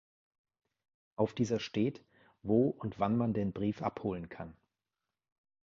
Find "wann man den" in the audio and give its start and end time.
2.97-3.53